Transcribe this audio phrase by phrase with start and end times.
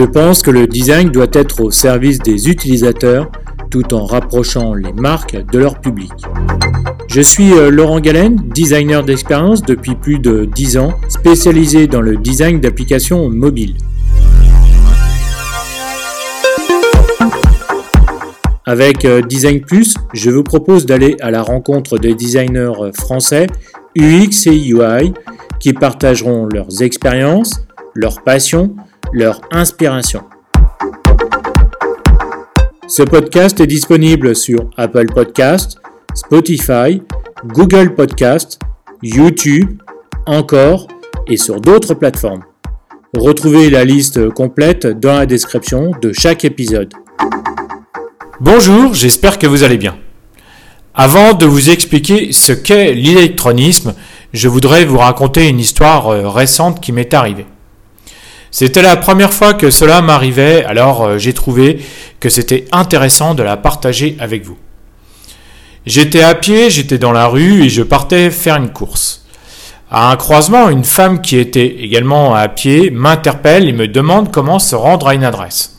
[0.00, 3.30] Je pense que le design doit être au service des utilisateurs
[3.70, 6.10] tout en rapprochant les marques de leur public.
[7.06, 12.16] Je suis euh, Laurent Galen, designer d'expérience depuis plus de 10 ans, spécialisé dans le
[12.16, 13.76] design d'applications mobiles.
[18.64, 23.48] Avec euh, Design Plus, je vous propose d'aller à la rencontre des designers euh, français
[23.98, 25.12] UX et UI
[25.58, 28.74] qui partageront leurs expériences, leurs passions,
[29.12, 30.22] leur inspiration.
[32.88, 35.78] Ce podcast est disponible sur Apple Podcast,
[36.14, 37.02] Spotify,
[37.46, 38.58] Google Podcast,
[39.02, 39.80] YouTube,
[40.26, 40.88] encore
[41.28, 42.42] et sur d'autres plateformes.
[43.16, 46.92] Retrouvez la liste complète dans la description de chaque épisode.
[48.40, 49.96] Bonjour, j'espère que vous allez bien.
[50.94, 53.94] Avant de vous expliquer ce qu'est l'électronisme,
[54.32, 57.46] je voudrais vous raconter une histoire euh, récente qui m'est arrivée.
[58.50, 61.78] C'était la première fois que cela m'arrivait, alors euh, j'ai trouvé
[62.18, 64.58] que c'était intéressant de la partager avec vous.
[65.86, 69.24] J'étais à pied, j'étais dans la rue et je partais faire une course.
[69.90, 74.58] À un croisement, une femme qui était également à pied m'interpelle et me demande comment
[74.58, 75.78] se rendre à une adresse.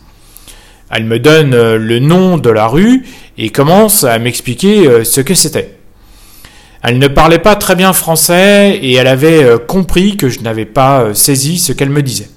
[0.89, 3.06] Elle me donne euh, le nom de la rue
[3.38, 5.78] et commence à m'expliquer euh, ce que c'était.
[6.83, 11.13] Elle ne parlait pas très bien français et elle avait compris que je n'avais pas
[11.13, 12.30] saisi ce qu'elle me disait.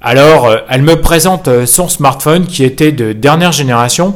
[0.00, 4.14] Alors, euh, elle me présente euh, son smartphone qui était de dernière génération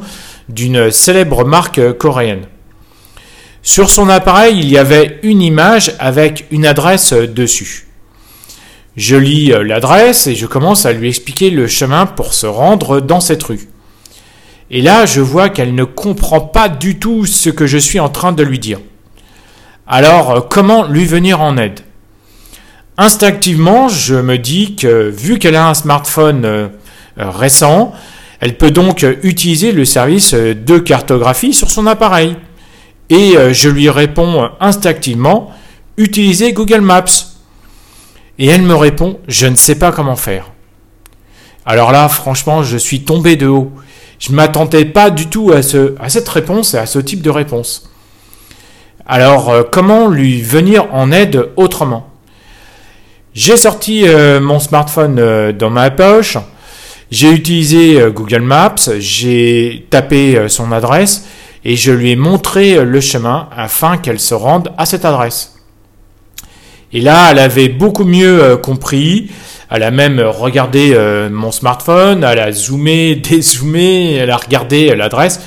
[0.48, 2.46] d'une célèbre marque euh, coréenne.
[3.62, 7.88] Sur son appareil, il y avait une image avec une adresse dessus.
[8.96, 13.20] Je lis l'adresse et je commence à lui expliquer le chemin pour se rendre dans
[13.20, 13.68] cette rue.
[14.70, 18.08] Et là, je vois qu'elle ne comprend pas du tout ce que je suis en
[18.08, 18.80] train de lui dire.
[19.86, 21.80] Alors, comment lui venir en aide?
[23.02, 26.68] Instinctivement, je me dis que vu qu'elle a un smartphone euh,
[27.18, 27.92] euh, récent,
[28.38, 32.36] elle peut donc utiliser le service de cartographie sur son appareil.
[33.10, 35.50] Et euh, je lui réponds instinctivement,
[35.96, 37.02] utilisez Google Maps.
[38.38, 40.52] Et elle me répond, je ne sais pas comment faire.
[41.66, 43.72] Alors là, franchement, je suis tombé de haut.
[44.20, 47.22] Je ne m'attendais pas du tout à, ce, à cette réponse et à ce type
[47.22, 47.90] de réponse.
[49.06, 52.11] Alors, comment lui venir en aide autrement?
[53.34, 56.36] J'ai sorti euh, mon smartphone euh, dans ma poche,
[57.10, 61.26] j'ai utilisé euh, Google Maps, j'ai tapé son adresse
[61.64, 65.54] et je lui ai montré le chemin afin qu'elle se rende à cette adresse.
[66.92, 69.30] Et là, elle avait beaucoup mieux compris.
[69.70, 70.94] Elle a même regardé
[71.30, 75.40] mon smartphone, elle a zoomé, dézoomé, elle a regardé l'adresse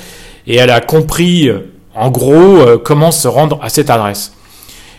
[0.48, 1.50] et elle a compris
[1.94, 4.35] en gros comment se rendre à cette adresse.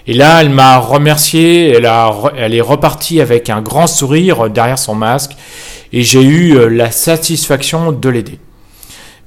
[0.07, 5.31] Et là, elle m'a remercié, elle, est repartie avec un grand sourire derrière son masque,
[5.91, 8.40] et j'ai eu euh, la satisfaction de l'aider.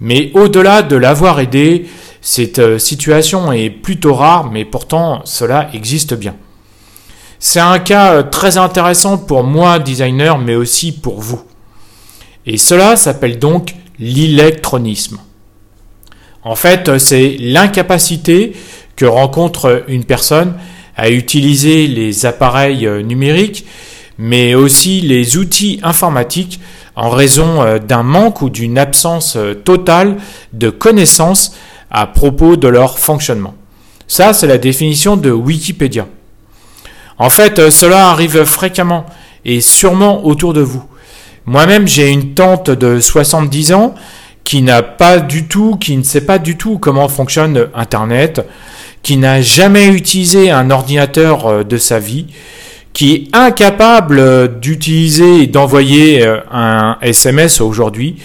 [0.01, 1.87] Mais au-delà de l'avoir aidé,
[2.23, 6.35] cette euh, situation est plutôt rare, mais pourtant cela existe bien.
[7.39, 11.43] C'est un cas euh, très intéressant pour moi, designer, mais aussi pour vous.
[12.47, 15.19] Et cela s'appelle donc l'électronisme.
[16.43, 18.55] En fait, c'est l'incapacité
[18.97, 20.55] que rencontre une personne
[20.97, 23.65] à utiliser les appareils euh, numériques,
[24.19, 26.61] mais aussi les outils informatiques
[26.95, 30.17] en raison euh, d'un manque ou d'une absence euh, totale
[30.53, 31.55] de connaissances
[31.91, 33.55] à propos de leur fonctionnement.
[34.07, 36.07] Ça, c'est la définition de Wikipédia.
[37.19, 39.07] En fait, cela arrive fréquemment
[39.45, 40.85] et sûrement autour de vous.
[41.47, 43.95] Moi-même, j'ai une tante de 70 ans
[44.45, 48.47] qui n'a pas du tout, qui ne sait pas du tout comment fonctionne Internet,
[49.03, 52.27] qui n'a jamais utilisé un ordinateur euh, de sa vie,
[52.93, 58.17] qui est incapable euh, d'utiliser et d'envoyer euh, un SMS aujourd'hui,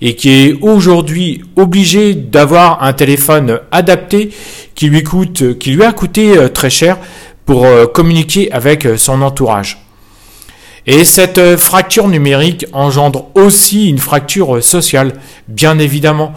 [0.00, 4.30] et qui est aujourd'hui obligé d'avoir un téléphone adapté
[4.74, 6.98] qui lui coûte, qui lui a coûté très cher
[7.46, 9.78] pour communiquer avec son entourage.
[10.86, 15.12] Et cette fracture numérique engendre aussi une fracture sociale,
[15.46, 16.32] bien évidemment,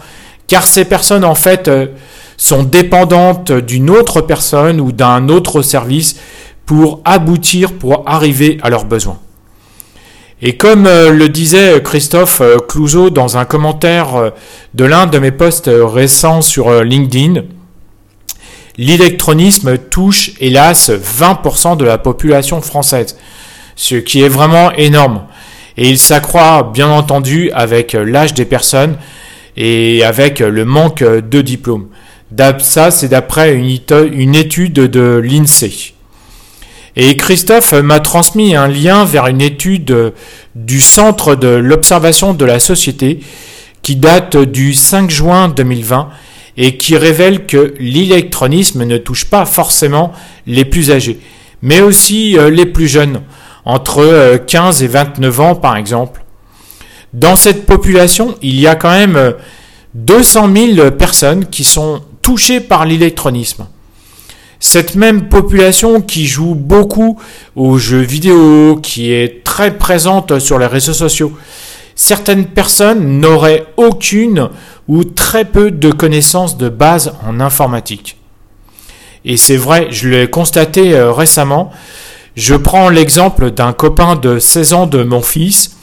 [0.46, 1.68] car ces personnes en fait
[2.38, 6.16] sont dépendantes d'une autre personne ou d'un autre service
[6.64, 9.18] pour aboutir, pour arriver à leurs besoins.
[10.40, 14.30] Et comme euh, le disait Christophe euh, Clouseau dans un commentaire euh,
[14.74, 17.42] de l'un de mes posts récents sur LinkedIn,
[18.76, 23.18] l'électronisme touche hélas 20% de la population française,
[23.74, 25.24] ce qui est vraiment énorme.
[25.76, 28.96] Et il s'accroît bien entendu avec l'âge des personnes
[29.56, 31.88] et avec le manque de diplômes.
[32.60, 35.94] Ça, c'est d'après une, étude de l'INSEE.
[36.96, 40.12] Et Christophe m'a transmis un lien vers une étude
[40.54, 43.20] du Centre de l'observation de la société
[43.82, 46.08] qui date du 5 juin 2020
[46.56, 50.12] et qui révèle que l'électronisme ne touche pas forcément
[50.46, 51.20] les plus âgés,
[51.62, 53.22] mais aussi euh, les plus jeunes,
[53.64, 56.24] entre 15 euh, et 29 ans par exemple.
[57.12, 59.34] Dans cette population, il y a quand même
[59.94, 63.68] 200 euh, 000 personnes qui sont touchées par l'électronisme.
[64.60, 67.18] Cette même population qui joue beaucoup
[67.56, 71.32] aux jeux vidéo, qui est très présente sur les réseaux sociaux,
[71.94, 74.50] certaines personnes n'auraient aucune
[74.88, 78.18] ou très peu de connaissances de base en informatique.
[79.24, 81.70] Et c'est vrai, je l'ai constaté euh, récemment.
[82.36, 85.78] Je prends l'exemple d'un copain de 16 ans de mon fils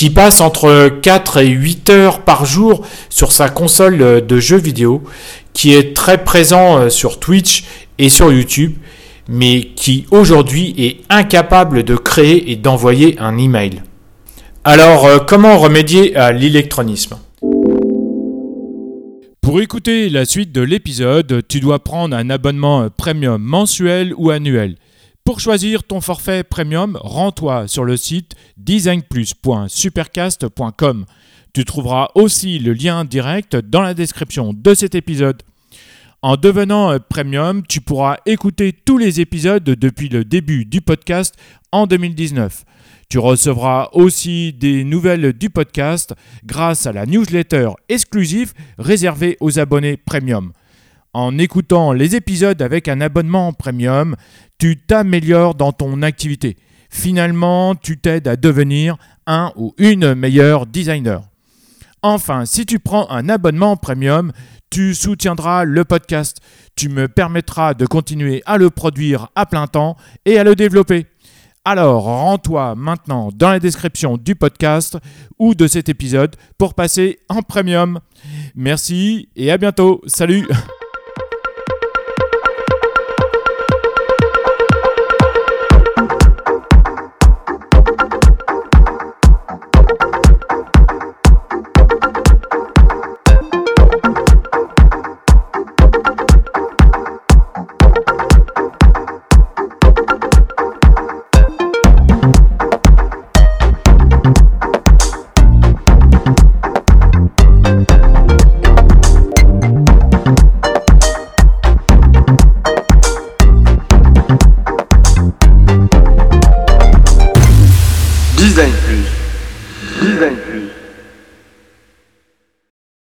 [0.00, 2.80] qui passe entre 4 et 8 heures par jour
[3.10, 5.02] sur sa console de jeux vidéo,
[5.52, 7.64] qui est très présent euh, sur Twitch
[7.98, 8.76] et sur YouTube,
[9.28, 13.82] mais qui aujourd'hui est incapable de créer et d'envoyer un email.
[14.64, 17.18] Alors, euh, comment remédier à l'électronisme
[19.40, 24.76] Pour écouter la suite de l'épisode, tu dois prendre un abonnement premium mensuel ou annuel.
[25.24, 31.04] Pour choisir ton forfait premium, rends-toi sur le site designplus.supercast.com.
[31.52, 35.42] Tu trouveras aussi le lien direct dans la description de cet épisode.
[36.22, 41.34] En devenant premium, tu pourras écouter tous les épisodes depuis le début du podcast
[41.72, 42.64] en 2019.
[43.08, 46.14] Tu recevras aussi des nouvelles du podcast
[46.44, 50.52] grâce à la newsletter exclusive réservée aux abonnés premium.
[51.12, 54.14] En écoutant les épisodes avec un abonnement premium,
[54.58, 56.56] tu t'améliores dans ton activité.
[56.90, 61.29] Finalement, tu t'aides à devenir un ou une meilleure designer.
[62.02, 64.32] Enfin, si tu prends un abonnement premium,
[64.70, 66.38] tu soutiendras le podcast.
[66.76, 71.06] Tu me permettras de continuer à le produire à plein temps et à le développer.
[71.64, 74.96] Alors, rends-toi maintenant dans la description du podcast
[75.38, 78.00] ou de cet épisode pour passer en premium.
[78.54, 80.00] Merci et à bientôt.
[80.06, 80.46] Salut